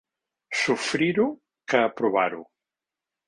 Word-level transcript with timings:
Sofrir-ho 0.59 1.27
que 1.73 1.83
aprovar-ho. 1.91 2.41